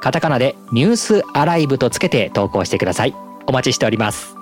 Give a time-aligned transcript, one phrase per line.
[0.00, 3.14] カタカナでニュースアライブとつけて投稿してください。
[3.46, 4.36] お待ちしております。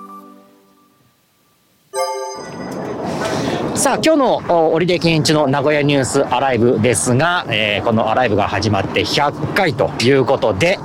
[3.75, 10.77] さあ今日の織出健一の名古屋ニュースアライブですが、えー、このアライブが始まって100回ということで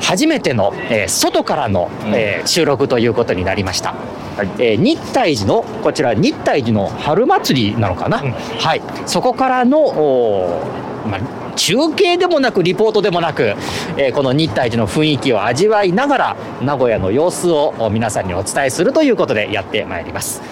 [0.00, 8.82] 初めての、えー、外からの、えー、収録ということになりました、はい、えー、日体寺のこちら日体寺の春祭りなのかな、うん、はい。
[9.04, 10.62] そこからの
[11.06, 13.54] まあ中継でもなくリポートでもなく、
[13.96, 20.42] えー、この日体寺の雰囲気を味わいながら名古屋の様子を皆さんにお伝えするということでやってまいります。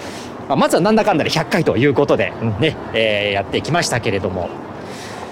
[0.49, 4.49] ま、まずはなんだかんだで100回ということでね、えー、やってきましたけれども、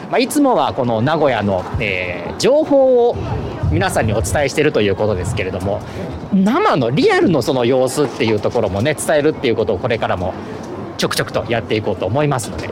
[0.10, 3.16] まあ、いつもはこの名古屋の、えー、情報を
[3.72, 5.82] 皆さんにお伝えしているということですけれども
[6.32, 10.34] 生のリアルのその様子っていうところもね伝えるっていうことをこれからも
[10.98, 12.70] ちょくちょくとやっていこうと思いますので。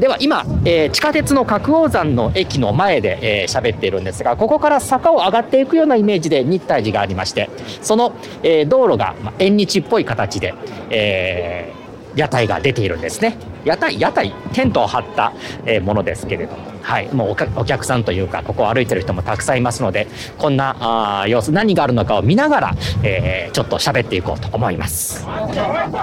[0.00, 7.50] では今、えー、地下鉄の角王山の駅の前で喋、えー、っているんですがここから坂を上がっていくようなイメージで日体寺がありまして
[7.82, 10.54] その、えー、道路が、ま、縁日っぽい形で、
[10.88, 13.36] えー、屋台が出ているんですね。
[13.66, 15.34] 屋台屋台テントを張った、
[15.66, 16.79] えものですけれども。
[16.82, 20.06] はい、もうお客さんというかここを歩いてる人もたくさんいますので
[20.38, 25.26] こんなあ様子何があるのかを見ながら、えー、ちょっと喋っていこうと思います。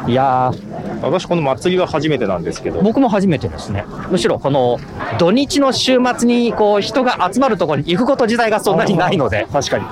[0.08, 0.52] いや
[1.02, 2.82] 私この祭りは初めてなんですけど。
[2.82, 3.86] 僕も初めてですね。
[4.10, 4.80] むしろこの
[5.20, 9.48] 土日の週末にこう人が集まるところに行くこと自体がそんなにないので。
[9.54, 9.86] 確かに。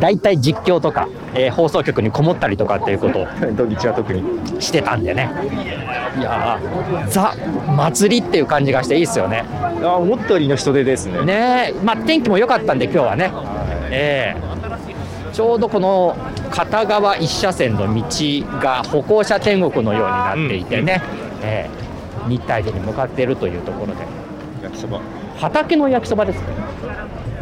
[0.00, 4.22] 大体実況とか、えー、放送局にこもったりとかっていうことを 土日は特に。
[4.60, 5.30] してたんでね
[6.18, 6.58] いや
[7.08, 7.34] ザ
[7.76, 9.44] 祭りっていう感じがしていいですよね。
[9.82, 11.24] あ思ったよりの人出ですね。
[11.24, 13.32] ねまあ天気も良かったんで今日はね、
[13.90, 16.16] えー、ちょうどこの
[16.50, 18.02] 片側一車線の道
[18.60, 21.02] が歩行者天国のようになっていてね、
[21.40, 24.00] うん、えー、日体寺に向かっているというところで。
[24.62, 25.00] 焼きそば。
[25.36, 26.46] 畑の焼きそばですね。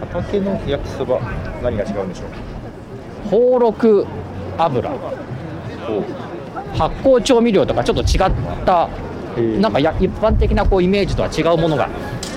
[0.00, 1.18] 畑の焼きそば。
[1.62, 2.28] 何が違うんでしょう？
[3.30, 4.06] 宝禄
[4.58, 4.90] 油
[6.76, 8.88] 発酵調味料とかちょっと違った
[9.60, 11.88] なんかや一般的なこうイメージとは違うものが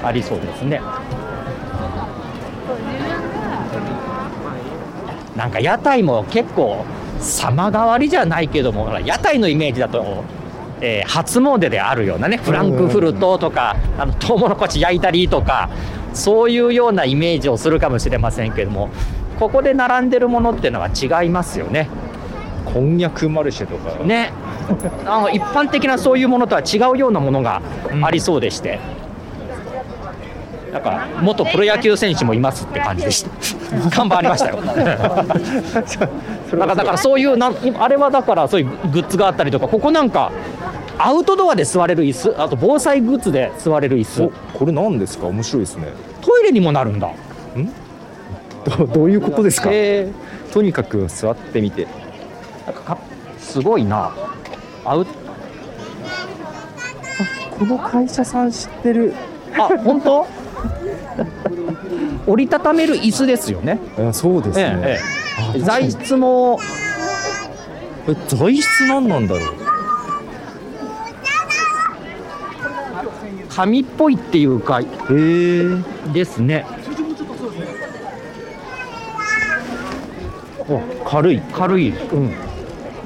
[0.03, 0.81] ありそうですね。
[5.35, 6.85] なんか屋台も結構
[7.21, 10.25] 様変わりじゃないけども屋台のイメージだと、
[10.81, 15.69] えー、初詣であるようなねフランクフルトとかあのトウモロコシ焼いたりとか
[16.13, 18.89] そういうようなイメージをするかもしれませんけども
[19.39, 21.87] ここで並んでるものっていうのは違いますよね。
[22.73, 24.03] こんにゃくマルシェとか。
[24.03, 24.31] ね。
[25.05, 27.61] あの一般的なそういうものとは違うようなものが
[28.03, 28.79] ありそうでして。
[30.67, 33.29] うん、なんか元プロ野球選手もいますって感じでした。
[33.89, 34.61] 看板ありましたよ。
[34.61, 34.73] な
[36.65, 40.31] んかだからそういうなあれはだからそういうグッズがあったりとかここなんか
[40.97, 44.31] アウトドアで座れる椅子あと防災グッズで座れる椅子。
[44.53, 45.27] これ何ですか？
[45.27, 45.87] 面白いですね。
[46.21, 47.07] トイレにもなるんだ。
[47.07, 47.13] ん？
[48.77, 51.87] どどういうことですか、えー、とにかく座ってみて
[53.39, 54.11] すごいな。
[54.85, 55.05] アウ
[57.57, 59.13] この会社さん知ってる？
[59.57, 60.27] あ本当？
[62.27, 63.79] 折りたためる椅子ですよね。
[64.13, 64.99] そうですね、え
[65.55, 66.59] え、材質も。
[68.07, 69.53] え材質何なんだろう？
[73.49, 76.13] 紙っぽいっていうかへえ。
[76.13, 76.65] ですね。
[81.05, 81.41] 軽い。
[81.51, 81.89] 軽い。
[81.89, 82.31] うん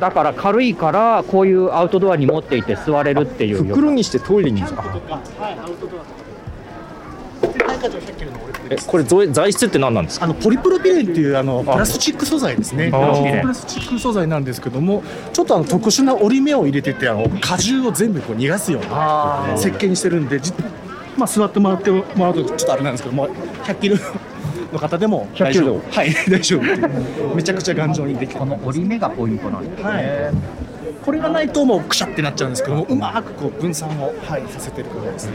[0.04, 4.62] だから軽いからこういうアウトドアに持っていて座れるっていう袋にしてトイレに
[8.70, 10.26] えこれ材質って何なんですか？
[10.26, 12.92] あのポリプロピレンっていうあのプラスチック素材ですね。
[12.92, 12.98] プ
[13.48, 20.42] ラスチック素材なんですけどもちょっとあの特殊な折り目を入れててあの果汁を全部こう逃がすような設計にしてるんで
[21.16, 23.30] まあ座ってもらってもらうとちょっとあれなんですけども
[23.64, 23.96] 100キロ
[24.74, 25.82] の方でも大丈夫。
[25.92, 30.04] はい 大丈夫めちゃくちゃ頑丈にできてこの折り目がポイントなんですね、はい、
[31.06, 35.34] これがないともうくしゃってなっちゃうんですけどもうまくこう分散を、はい、させてることですね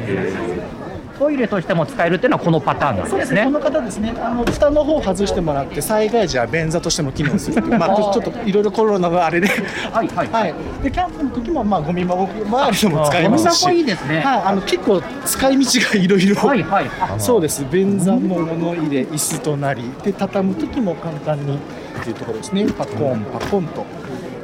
[1.18, 3.44] トイレとしても使えるっていうのはこのパターンなんですね。
[3.44, 10.54] この方ですね、あの蓋の方を外してもらって災害時は便座としても機能するっていう、まあちょっといろいろコロナのあれで、はいはいはい。
[10.82, 16.36] でキャンプの時もまあゴミ箱周りでも使えますし、ゴミ箱いいですねはい、あの結構使い道がいろいろ。
[16.36, 16.90] はいはい。
[17.00, 17.64] あそうです。
[17.70, 21.58] 便座も物入れ、椅子となり、で畳む時も簡単にっ
[22.04, 22.66] ていうところですね。
[22.72, 23.84] パコンパコンと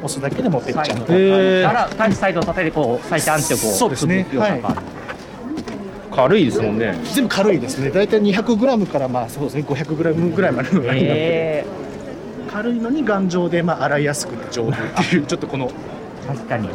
[0.03, 1.13] 押すだけでもぺっちゃんと。
[1.13, 4.83] へーから単サイドを立ててこう最短ってこうそうですね潰すような感
[6.15, 6.97] 軽いですもんね。
[7.13, 7.89] 全部軽いですね。
[7.89, 9.63] だいたい200グラムからまあそうですね。
[9.63, 11.65] 500グラムぐらいまでのえ。
[12.51, 14.73] 軽いのに頑丈でまあ洗いやすくて丈夫っ
[15.09, 15.67] ていう ちょっとこの。
[15.67, 16.69] ー、確かに。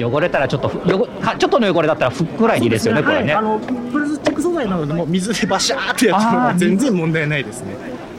[0.00, 3.02] 汚れたらちょっとふ汚かちょっとの汚れだったらふっくらいいいですよね。
[3.02, 3.34] これね。
[3.34, 7.74] はい、あのプラスチック素材なのでもう水でバシャーってやっても全然問題ないですね。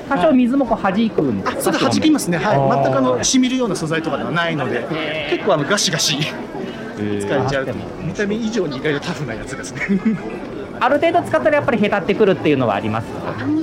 [0.10, 2.38] 多少水もこう弾くんですあ、それ弾きますね。
[2.38, 2.84] はい。
[2.84, 4.86] 全くあの染みるような素材とかではないので、
[5.30, 6.28] 結構あのガシガシ使
[7.02, 7.68] えちゃう
[8.04, 9.82] 見た目以上に意外とタフなやつですね。
[10.80, 13.08] ある程度使ったらやっぱりへたってくるっていうのはあります。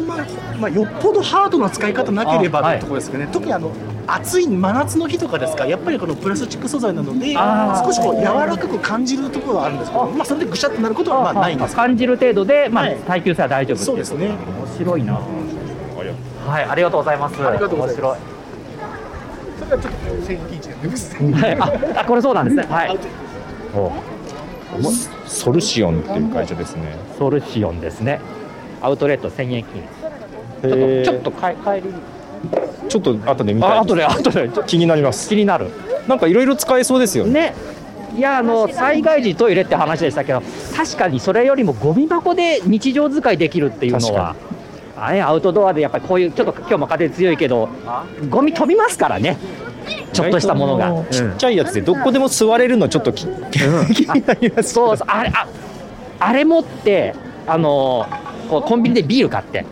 [0.06, 0.16] ま
[0.60, 2.76] まあよっぽどハードな使い方なければとい。
[2.76, 3.28] うところですかね。
[3.30, 3.70] 特にあの
[4.06, 7.34] 暑い真夏の日とかですからやっぱりこのプラスチック素材なので
[7.84, 11.76] 少しこう柔らかく感じるところはあるんですけど、まあそれでぐしゃってなることはまあないんです。
[11.76, 12.96] 感じる程度で、まあはい。
[12.98, 14.28] 耐久性は大丈夫っていそうですね。
[14.28, 14.36] 面
[14.78, 15.14] 白いな。
[15.14, 17.44] はいありがとうございます。
[17.44, 18.20] ありがとうございます。
[18.20, 18.20] 面
[19.58, 21.16] それはちょっと千金値やってます。
[21.16, 21.58] 白いはい。
[21.60, 22.62] ああこれそうなんですね。
[22.72, 22.98] はい
[25.36, 26.96] ソルシオンっていう会社ですね。
[27.18, 28.20] ソルシオンですね。
[28.80, 31.04] アウトレット1000円均ちょっとへー。
[31.04, 31.94] ちょっとか帰り。
[32.88, 34.50] ちょっと後で見たいあ後で後で。
[34.66, 35.28] 気になります。
[35.28, 35.70] 気になる。
[36.08, 37.32] なんかいろいろ使えそうですよね。
[37.32, 37.54] ね。
[38.16, 40.42] いやあの災害時トイレって話でしたけど
[40.74, 44.34] 確かにそれよりもゴミ箱で日常使いできるっていうのは
[44.96, 47.68] あれアウトドアでやっぱりこういうちょっと今日も風強いけど
[48.30, 49.36] ゴミ飛びますからね
[50.16, 55.46] ちょっとしたものが、ちっちゃいやつでどこでも座れるのちょっとき、気になりますそうそうあれあ
[56.18, 57.14] あれ持って
[57.46, 58.06] あの
[58.48, 59.64] こうコンビニでビール買って。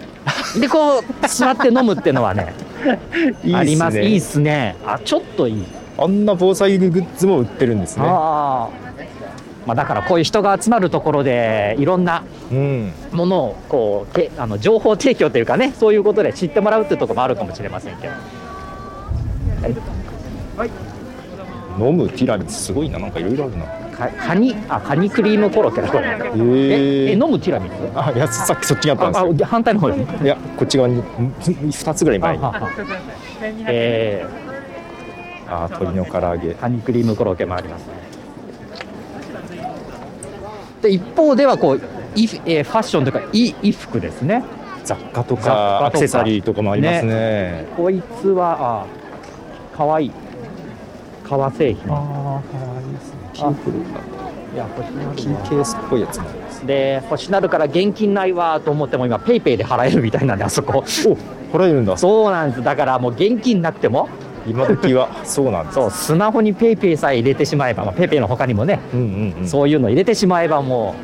[0.59, 2.55] でこう座って飲むっていうのはね
[3.45, 3.59] いいね。
[3.59, 4.01] あります。
[4.01, 4.77] いいっすね。
[4.87, 5.65] あちょっといい。
[5.99, 8.05] あんな防災グッズも売ってるんですね。
[8.07, 8.85] ああ
[9.67, 12.93] まあだからこういう人が集まるところでいろんなうん。
[13.13, 18.13] ものをこうてあの情報提供というかねそういうことで知ってもらうっていうところもあるかもしれませんけど
[21.79, 22.99] 飲むティラミスすごいな。
[22.99, 23.65] なんかいろいろあるな。
[23.95, 25.89] かカニあカニクリームコロッケだ。
[25.89, 26.15] これへえ
[27.07, 27.73] ええ飲むティラミス？
[27.95, 29.47] あいやさっきそっちにあったんあですよ。
[29.47, 32.45] あ反対の方にいやこっち側に2つぐらい前に。
[32.45, 32.49] あ
[35.49, 35.69] ああ。
[35.69, 36.49] 鶏の唐揚げ。
[36.49, 37.87] ーカニクリームコロッケもあります。
[40.83, 41.81] で一方ではこう
[42.15, 44.45] いフ,、えーファッションというか衣衣服ですね。
[44.85, 45.87] 雑貨とかか。
[45.87, 47.67] アクセサリーとかもありますね。
[47.77, 48.87] こいつは
[49.73, 50.11] あかわいい
[51.29, 51.93] 革製品。
[51.93, 53.19] ああかわいいですね。
[53.33, 55.03] キーケースいや欲しな。
[55.03, 56.67] るわキーケースっぽいやつもあります。
[56.67, 60.79] で欲しなるから現金ないわと思っても今ペイペイで払えるみたいなんであそこ。
[60.79, 60.83] お
[61.57, 61.97] 払えるんだ。
[61.97, 62.63] そうなんです。
[62.63, 64.09] だからもう現金なくても。
[64.47, 65.75] 今時はそうなんです。
[65.77, 69.49] そうスマホに PayPayさえ入れてしまえば、まあ、 PayPayの他にもね、うんうんうん。
[69.49, 70.95] そういうの入れてしまえばも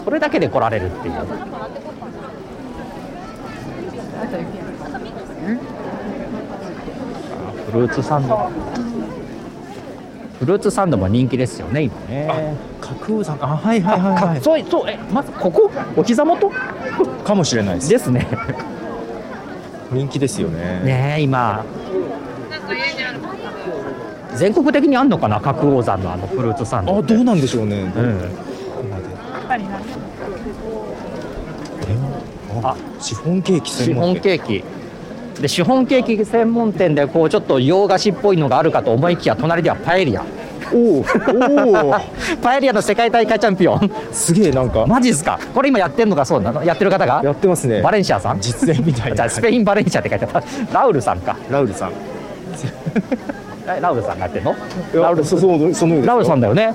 [0.00, 1.14] うそれだけで来られるっていう。
[1.14, 1.26] あ
[7.72, 8.48] フルーツサンド
[10.38, 12.56] フルーツサンドも人気ですよね今ね。
[12.80, 14.36] 架覚王山あはいはいはいはい。
[14.38, 15.70] かそうそうえまずここ？
[15.96, 16.50] お膝元？
[17.24, 17.88] かもしれないです。
[17.90, 18.26] ですね。
[19.90, 20.80] 人気ですよね。
[20.84, 21.64] ねえ今。
[24.36, 25.40] 全国的にあんのかな？
[25.40, 27.92] 角王山のあのフルーツサンドあどうなんでしょうね。
[27.94, 28.20] どうん。
[32.62, 34.62] あシフォンケーキシフォンケーキ
[35.40, 40.24] でシフォンケーキ専門店でこうちょっと洋菓子っぽいのがあるかと思いきや隣ではパエリア。
[40.72, 41.04] おお
[42.42, 43.90] パエリアの世界大会チャンピオン。
[44.12, 44.84] すげえなんか。
[44.86, 45.38] マジっすか？
[45.54, 46.62] これ今やってんのがそうなの？
[46.64, 47.22] やってる方が？
[47.24, 47.80] やってますね。
[47.80, 48.40] バレンシアさん？
[48.40, 49.16] 実演みたいな。
[49.16, 50.42] じゃあスペインバレンシアって書いてあっ
[50.72, 50.78] た。
[50.80, 51.36] ラウルさんか。
[51.50, 51.92] ラウルさん。
[53.66, 54.54] えラウルさんがやってんの？
[54.94, 56.74] ララウルさんだよね。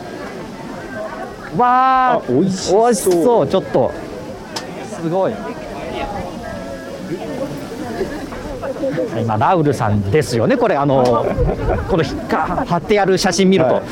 [1.58, 3.48] わあ美味しそう。
[3.48, 3.92] ちょっと。
[5.04, 5.34] すごい
[9.22, 10.58] 今ラウルさんですよね。
[10.58, 11.26] これあの
[11.90, 13.84] この貼ってある写真見ると、はい。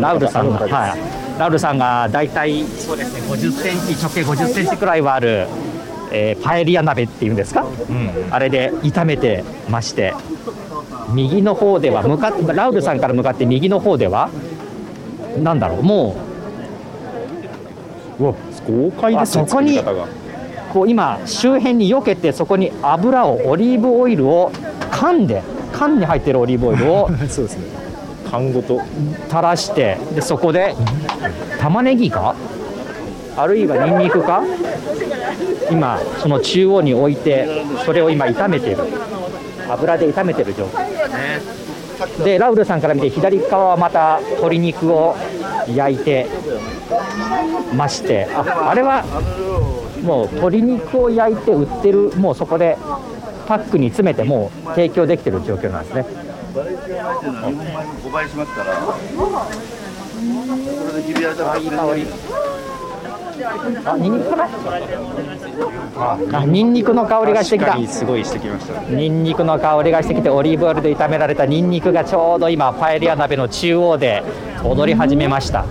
[0.00, 5.46] ラウルさんが、はい、ラウルさんが大体そうですね50センチ直径50センチくらいはある、
[6.12, 7.66] えーパエリア鍋っていうんですか、
[8.30, 10.14] あれで炒めてまして
[11.12, 14.30] 右の方では向かラウルさんから向かって右の方では
[15.38, 16.16] なんだろうも
[18.18, 18.34] うわ
[18.66, 19.78] 豪快ですねあそこに
[20.74, 24.50] こう今周辺に避けてそこに油をオリーブオイルを
[24.90, 27.64] 缶で缶に入ってるオリーブオイルを そうですね。
[28.30, 28.80] 缶ごと
[29.28, 30.74] 垂らしてでそこで
[31.60, 32.34] 玉ねぎか？
[33.36, 34.42] あるいはニンニクか？
[35.70, 37.48] 今その中央に置いて
[37.84, 38.78] それを今炒めてる。
[39.70, 40.88] 油で炒めてる状態。
[42.24, 45.14] でラウルさんから見て左側はまた鶏肉を
[45.72, 46.26] 焼いて
[47.72, 49.04] ましてああれは
[50.04, 52.76] もう鶏肉を焼いて売ってるもうそこで
[53.46, 56.06] パックに詰めてもう提供できてる状況なんですね。
[56.54, 58.74] 5倍しますから。
[58.74, 58.80] そ
[60.96, 61.36] れで日比谷
[63.84, 64.48] あニンニクかな
[66.40, 67.76] あニンニクの香りがしてきた。
[67.86, 74.22] すごいしてきましたニンニクの香りがしてきてオリーブオイルで炒められたニンニクがちょうど今パエリア鍋の中央で
[74.62, 75.64] 踊り始めました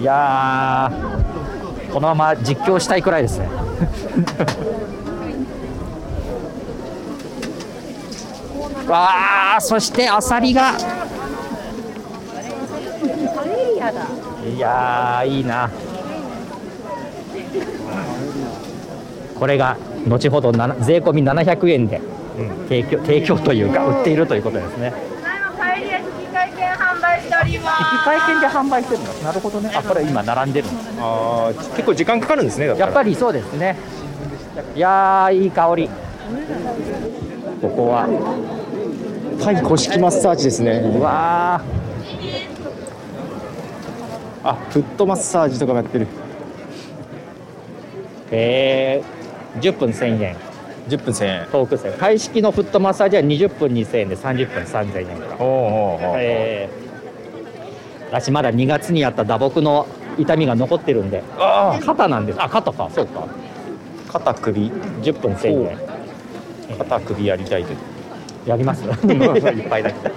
[0.00, 3.48] いやーこのまま実況したいくらいですね。
[8.88, 10.72] わあそしてアサリが。
[14.54, 15.70] いやーいいな。
[19.38, 19.76] これが
[20.06, 22.00] 後ほどな税込み700円で
[22.68, 27.76] 提供提供というか売っているということですねただいまパエリア引換券販売しております。
[27.80, 29.12] 引換券で販売してるの？
[29.22, 29.70] なるほどね。
[29.74, 31.48] あこれ今並んでるの。
[31.48, 33.76] あー結構時間かかるんですねやっぱりそうですね。
[34.74, 35.88] いやーいい香り。
[37.62, 38.08] ここは。
[39.42, 40.80] タイ古式マッサージですね。
[40.96, 41.62] うわ
[44.44, 46.06] あフットマッサージとかもやってる。
[46.06, 46.08] ー
[48.30, 50.36] えー、10分1000円
[50.88, 59.86] 10分1000円トーク制開式のフットマッサージは20分2000円で30分3000円かおうおえー、私まだ2月にやった打撲の
[60.18, 61.22] 痛みが残ってるんで。
[61.38, 62.42] あ肩なんです。
[62.42, 62.90] あ肩か。
[62.92, 63.24] そうか。
[64.08, 64.70] あ肩首。
[64.70, 65.78] 10分1000円
[66.78, 67.72] 肩首やりたいと
[68.46, 68.84] やります。
[68.84, 70.10] いっぱいだけ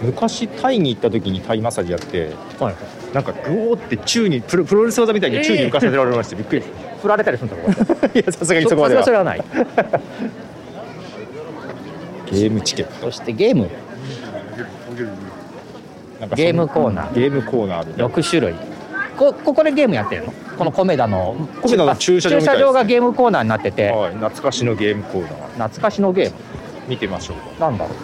[0.00, 2.74] 昔タイに行った時にタイマッサージやってど、はい、
[3.12, 6.62] なんかグオーって宙にプロプロレス技みたいに宙に浮かせられましてびっくり
[7.04, 9.04] 振られたりするんですかこ いやさすがれにそこまでは。
[9.04, 9.44] それはない。
[12.32, 13.06] ゲームチケット。
[13.06, 13.68] そしてゲーム。
[16.18, 17.14] なんかそんゲームコーナー。
[17.14, 18.54] ゲームコーナーで6種類。
[19.18, 20.32] こここでゲームやってるの？
[20.56, 21.36] このコメダの。
[21.60, 23.90] コメダの駐車場みたいです駐車場がゲームコーナーになってて。
[23.90, 25.32] はい懐かしのゲームコーナー。
[25.68, 26.36] 懐かしのゲーム。
[26.88, 27.60] 見てみましょう。
[27.60, 27.94] なんだろう。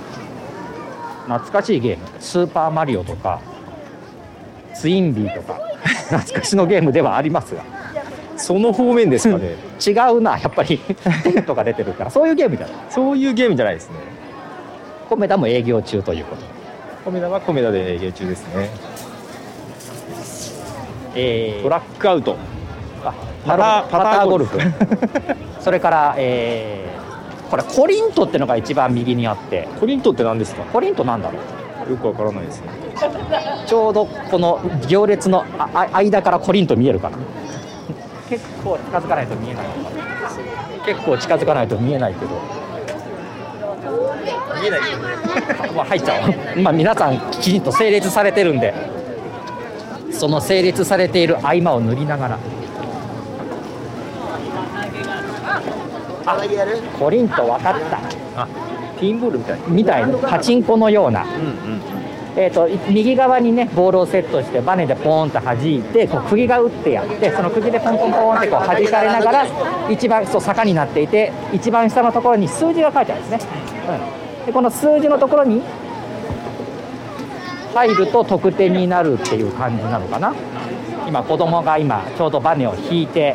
[1.24, 2.04] 懐かしいゲーム。
[2.20, 3.40] スーパーマリオとか
[4.74, 5.58] ツインビーとか。
[6.10, 7.79] 懐かしのゲームではありますが
[8.40, 9.54] その方面ですかね。
[9.86, 10.78] 違うなやっぱり。
[11.22, 12.10] テントが出てるから。
[12.10, 12.76] そういうゲームじゃない。
[12.88, 13.96] そういうゲームじゃないですね。
[15.08, 16.42] コメダも営業中ということ。
[17.04, 18.70] コメダはコメダで営業中ですね。
[21.14, 21.62] えー。
[21.62, 22.36] トラックアウト。
[23.04, 23.12] あ
[23.46, 24.58] パタパターゴルフ。
[24.58, 24.64] パ
[25.60, 27.00] それから、えー
[27.50, 29.66] これコリントってのが一番右にあって。
[29.80, 30.62] コリントって何ですか？
[30.72, 31.38] コリントなんだろ
[31.88, 31.90] う。
[31.90, 32.66] よくわからないですね。
[33.66, 37.16] ちょうどこの行列のああ間からコリント見えるかな
[38.30, 39.66] 結構近づかないと見えない。
[40.86, 42.30] 結構近づかないと見えないけど。
[44.60, 44.80] 見えない
[45.74, 46.62] まあ入っちゃおう。
[46.62, 48.72] まあ皆さんきちんと整列されてるんで。
[50.12, 52.38] その整列されている合間を塗りながら。
[56.26, 56.36] あ
[56.98, 57.98] コリント分かった。
[58.42, 58.48] あ
[59.00, 59.60] ピンボールみたい。
[59.66, 60.18] みたいな。
[60.18, 61.24] パチンコのような。
[61.24, 61.89] うんうん
[62.36, 69.46] えー、と右側にねボールをセットしてバネでポーンと弾いてこう釘が打ってやってその釘でポンポンポンってこう弾かれながら
[69.90, 73.50] 一番そう坂になっていて一番下のところに数字が書いてあるんですね、
[74.40, 75.62] うん、でこの数字のところに
[77.74, 80.34] 入ると得点になるっていう感じなのかな。
[81.06, 83.34] 今子供が今ちょうどバネを引いて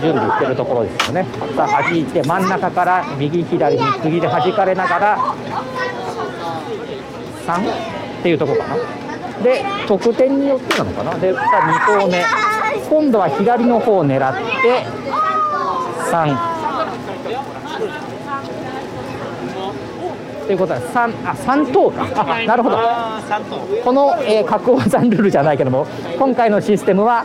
[0.00, 1.26] 準備してるところですよね。
[1.54, 5.18] さあ弾いて真ん中から右左に釘で弾かれながら
[7.46, 8.76] 3っていうところかな。
[9.42, 11.14] で得点によってなのかな。
[11.18, 12.24] でさあ2投目。
[12.88, 14.86] 今度は左の方を狙って
[16.10, 16.52] 3
[20.46, 22.06] ということは3あ3等か。
[22.16, 22.78] あなるほど。
[23.84, 25.86] この、えー、角王山ルールじゃないけども
[26.18, 27.24] 今回のシステムは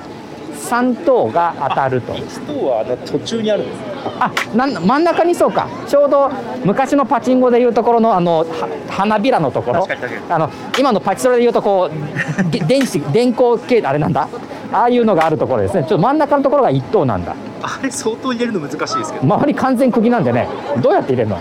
[0.70, 2.14] 3等が当たると。
[2.14, 3.80] 1等はあの途中にあるんです
[4.20, 5.68] あなん真ん中にそうか。
[5.88, 6.30] ちょうど
[6.64, 8.46] 昔のパチンコでいうところのあのは
[8.90, 9.88] 花びらのところ。
[10.30, 14.28] あの今のパチスロでいうとこうで電子電光系あれなんだ？
[14.72, 15.84] ああいうのがあるところですね。
[15.84, 17.36] ちょっと真ん中のところが1等なんだ。
[17.62, 19.24] あれ相当入れるの難しいですけど。
[19.26, 20.48] 周り完全釘なんでね。
[20.82, 21.40] どうやって入れるの？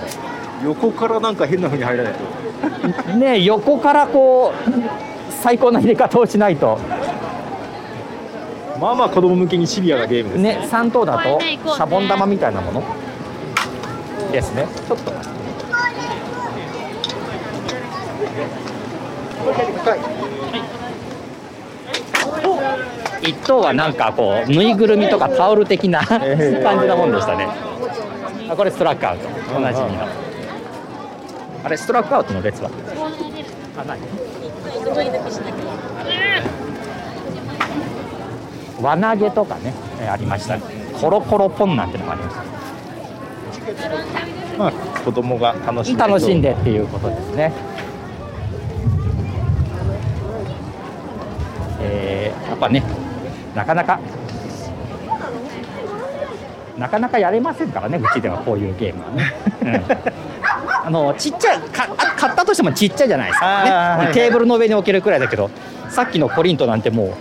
[0.65, 3.13] 横からなんか変な風に入らないと。
[3.19, 4.71] ね横からこう
[5.31, 6.79] 最高な入れ方をしないと
[8.81, 10.55] まあまあ子供向けにシビアなゲームですね。
[10.61, 12.83] ね3等だとシャボン玉みたいなもの。
[14.33, 14.67] ですね。
[14.87, 15.13] ちょっと。
[23.23, 27.49] 一等はなんかこうぬいぐるみとかタオル的な感じなもんでしたね。
[28.49, 29.29] あこれストラックアウト。
[29.57, 30.07] おなじみの。
[31.65, 32.71] あれストラックアウトの列は？
[33.79, 33.99] あない
[38.81, 40.59] 輪投げとかねえありました。
[41.01, 42.43] コロコロポンなんてのがありました
[44.59, 44.73] まあ
[45.05, 47.53] 子供が楽しんで楽しんでっていうことですね。
[51.81, 52.83] えー、やっぱね、
[53.55, 54.01] なかなか、
[56.79, 59.33] なかなかやれませんからね、うちではこういうゲームはね。
[59.63, 63.71] うん、あのちっちゃいか、買ったとしてもちっちゃいじゃないですか、ね。
[63.71, 64.13] はい。
[64.15, 65.51] テーブルの上に置けるくらいだけど、
[65.91, 67.15] さっきのコリントなんてもう、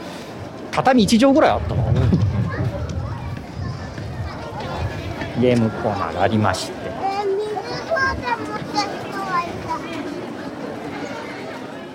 [0.75, 1.93] 畳1畳ぐらいあったの。
[5.39, 6.85] ゲームコーナーがありまして。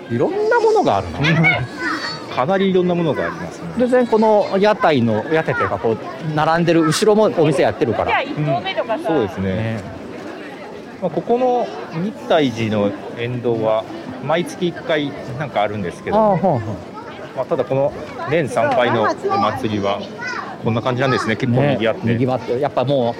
[0.09, 1.19] いろんなものがあるな。
[2.35, 5.97] かなりいろんなものがありますね当然この屋台の屋台というかこう
[6.33, 8.23] 並んでる後ろもお店やってるから。
[9.05, 9.83] そうですね
[11.01, 11.67] まあ、ここの
[12.01, 13.83] 日体寺の沿道は
[14.23, 16.90] 毎月1回なんかあるんですけど、ああほうほう
[17.35, 17.93] まあ、ただこの
[18.29, 19.05] 年3回のお
[19.39, 20.01] 祭りは
[20.63, 21.35] こんな感じなんですね。
[21.35, 23.15] 結構ね賑わって、賑わってやっぱも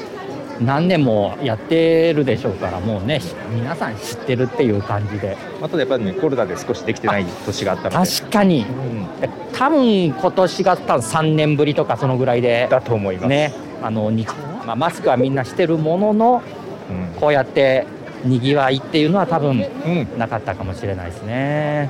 [0.60, 3.20] う何年もやってるでしょうからもうね
[3.52, 5.38] 皆さん知ってるっていう感じで。
[5.60, 8.12] まあ、ただやっぱりねコロナで少しできてない年があったので。
[8.12, 8.62] 確かに。
[8.62, 9.08] うん。
[9.54, 13.54] 多分今年が多分3年ぶりとかそのぐらいでだと思います、ね
[13.84, 14.28] あのに、
[14.66, 16.44] まあ、マスクはみんなしてるものの
[16.90, 17.20] うん。
[17.20, 17.88] こうやって
[18.24, 20.20] にぎわいっていうのは多分うん。
[20.20, 21.90] なかったかもしれないですね。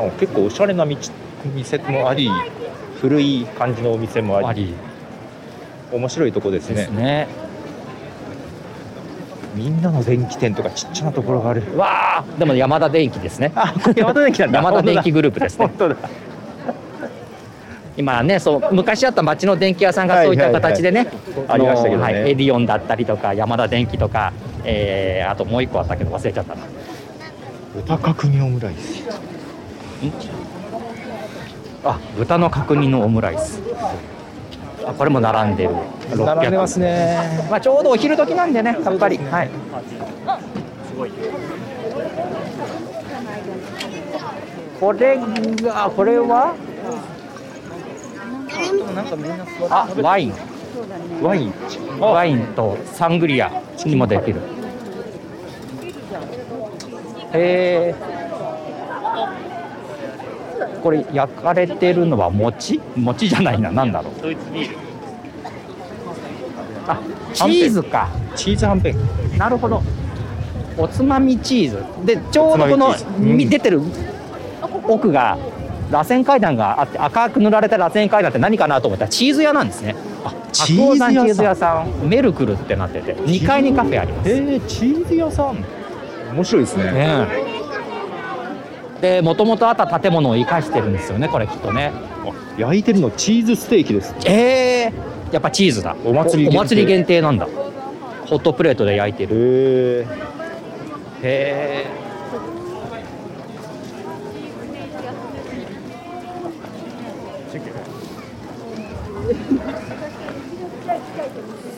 [0.00, 0.96] まあ、結構おしゃれな道
[1.44, 2.30] 店もあり
[3.00, 4.74] 古い感じのお店もあり
[5.92, 6.74] 面白いとこですね。
[6.76, 7.28] ですね。
[9.54, 11.62] みんなの電気店とかちっちゃなところがある。
[11.76, 13.52] わあでも山田電機ですね。
[13.56, 14.58] あこれ山田電機なんだ。
[14.62, 15.66] 山田電機グループですね。
[15.66, 15.76] 本。
[15.76, 15.96] 当だ。
[17.96, 21.08] 今ねそう昔あった町の電気屋さんがそういった形でね、
[21.48, 22.02] ありましたけどね。
[22.02, 24.32] はい、エディオンだったりとか山田電機とか、
[24.64, 26.62] えーあともう一個あったけど忘れちゃったな。
[27.74, 29.04] 豚角煮オムライス
[31.84, 33.60] あ豚の角煮のオムライス。
[34.86, 35.70] あこれも並んでる。
[36.16, 37.46] 並んでますね。
[37.50, 39.50] まあ、ちょうどお昼時なんでねやっぱり、はい。
[44.80, 46.54] これがこれは？
[49.70, 50.34] あワイン。
[51.22, 51.54] ワイン。
[52.00, 52.46] ワイン。
[52.54, 53.50] とサングリア
[53.84, 54.40] にもできる。
[57.32, 58.19] へえ
[60.80, 62.80] これ焼かれてるのは餅？
[62.96, 63.70] 餅じゃないな。
[63.70, 64.14] 何だろう？
[66.88, 66.98] あ
[67.34, 68.08] チーズか。
[68.34, 68.96] チーズはんぺん。
[69.38, 69.82] なるほど。
[70.78, 71.84] おつまみチーズ。
[72.06, 73.80] でちょうどこのうんみ出てる
[74.88, 75.38] 奥が
[75.90, 79.94] 螺旋階段があって赤く塗られた螺旋階段って何かなと思ったらチーズ屋なんですね。
[80.52, 82.08] チーズ屋チーズ屋さん。
[82.08, 84.30] メルクルってなってて2階にカフェあります。
[84.30, 85.64] えー、チーズ屋さん。
[86.32, 86.84] 面白いですね。
[86.92, 87.26] ね
[89.00, 91.92] でもともとあった建物を生かしてるんですよねこれきっとね。
[92.24, 94.14] あ焼いてるのチーズステーキです。
[94.26, 95.96] えー、やっぱチーズだ。
[96.04, 96.58] お祭り限定。
[96.58, 97.48] お祭り限定なんだ。
[98.26, 100.06] ホットプレートで焼いてる。
[101.22, 102.00] へえへえ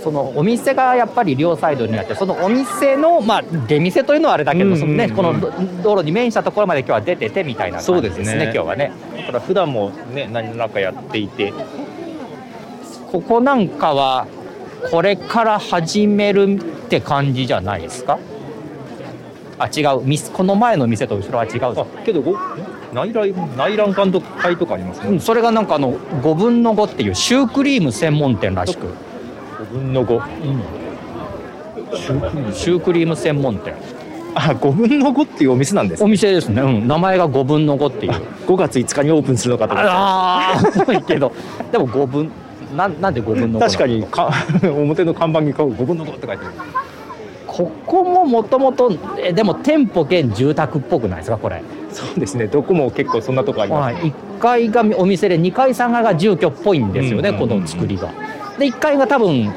[0.02, 8.24] そのお店がやっぱり両サイドにあってそのお店のまあ出店というのはあれだけど、そのねこのど道路に面したところまで今日は出ててみたいな感じですね。
[8.24, 8.92] そうですね今日はね。
[9.16, 11.52] だから普段もね何らかやっていて。
[13.10, 14.26] ここなんかは
[14.90, 18.18] これから始めるって感じじゃないですか？
[19.58, 20.00] あ違う。
[20.32, 22.34] この前の店と後ろは違うあけどご
[22.94, 25.10] 内覧内覧監督会とかありますね。
[25.10, 28.86] うん、それがなんかあの5分の5っていうシュークリーム専門店らしく、
[29.62, 30.20] 5分の5
[32.52, 33.14] シュークリーム。
[33.14, 33.74] 専門店。
[34.34, 38.12] あ5分の5っていうお店なんですお店ですね、うん、名前が5分の5っていう。
[38.46, 39.90] 5月5日にオープンするのかと思って。
[39.92, 40.54] あ
[40.98, 41.32] あけど。
[41.70, 42.30] でも5分
[42.74, 44.02] なんなんで5分の5確かに。
[44.04, 44.32] か
[44.64, 46.54] 表の看板に5分の5って書いてある。
[47.46, 52.46] ここももともとえでも店舗兼住宅っぽくないですかこれ、そうですね。
[52.46, 57.60] どこも結構そんなとこあります、はい、1階がお店で2階3階が住居っぽいんですよね、うんうんうんうん。
[57.60, 58.10] この作りが
[58.62, 59.52] で1階が多分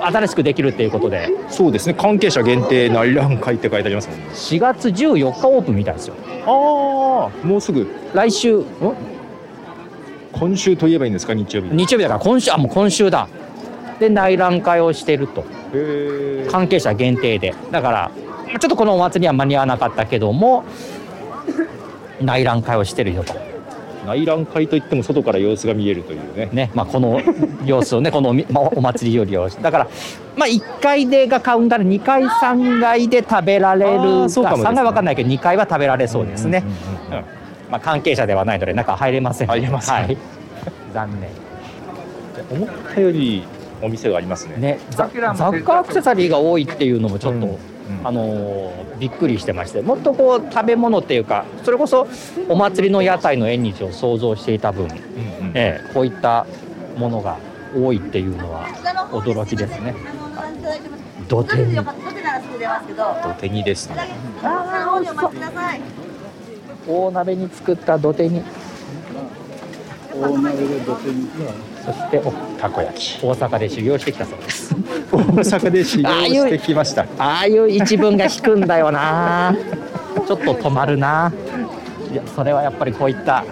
[0.00, 1.28] 新しくできるっていうことで。
[1.48, 1.94] そうですね。
[1.94, 4.26] 関係者限定内覧会って書いてありますもんね。
[4.32, 6.14] 4月14日オープンみたいですよ。
[6.46, 7.86] ああもうすぐ。
[8.14, 8.64] 来週ん？
[10.32, 11.34] 今週といえばいいんですか？
[11.34, 11.68] 日曜日。
[11.74, 13.28] 日曜日だから今週あもう今週だ。
[13.98, 15.44] で内覧会をしてると。
[16.50, 17.54] 関係者限定で。
[17.70, 18.10] だから
[18.58, 20.64] ちょっとこのお祭りは間に合わなかったけども
[22.22, 23.34] 内覧会をしてるよと。
[24.06, 26.48] 内覧会といっても外から様子が見えるというね。
[26.52, 27.20] ね、まあ、この
[27.64, 29.88] 様子をね、このおみ まあお祭りよりを、だから、
[30.36, 36.64] まあ、1階でがカウンターで、2階、3階で食べられるそうかもですね3階は分かんないけど、2階は食べられそうですね。
[37.10, 40.16] うんうんうんうんまあ、関係者ではないので、中入れません、入れませんはい、
[40.92, 41.30] 残念。
[42.50, 43.44] 思ったより
[43.82, 44.56] お店がありますね。
[44.56, 47.58] ね、ざ雑貨アクセサリーが多いっていうのもちょっと、うんうん
[48.04, 52.06] あのーびっくりしてましてもっとこう食べ物っていうかそれこそ
[52.50, 54.98] お祭りの屋台の縁日を想像していた分、うんうん
[55.54, 56.46] ええこういった
[56.98, 57.38] ものが
[57.74, 58.66] 多いっていうのは
[59.10, 59.94] 驚きですね。
[61.28, 61.76] 土手に。
[61.76, 61.84] 土
[63.38, 63.96] 手にですね。
[66.88, 68.42] 大鍋に作った土手に
[70.14, 71.28] 大鍋で土手に
[71.92, 73.24] そしておたこ焼き。
[73.24, 74.74] 大阪で修行してきたそうです。
[75.12, 77.06] 大阪で修行してきました。
[77.18, 79.54] ああいう一文が引くんだよな。
[80.26, 81.32] ちょっと止まるな。
[82.12, 83.44] いやそれはやっぱりこういった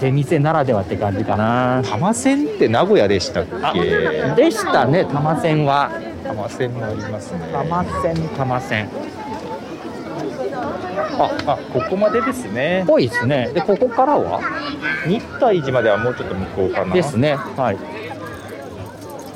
[0.00, 1.82] 出店ならではって感じかな。
[1.84, 3.80] 玉線って名古屋でしたっあけ？
[4.34, 5.90] でしたね玉線は。
[6.24, 7.40] 玉線もありますね。
[7.52, 8.88] 玉線玉線
[11.18, 12.84] あ、あ、ここまでですね。
[12.86, 14.40] 多いですねでここからは？
[15.06, 16.94] 日体寺まではもうちょっと向こうかな。
[16.94, 17.78] ですねはい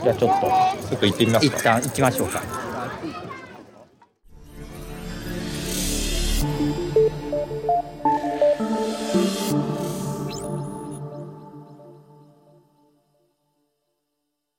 [0.03, 0.47] じゃあちょっと
[0.89, 1.63] ちょっと行ってみます一か。
[1.63, 2.43] 旦行きましょうか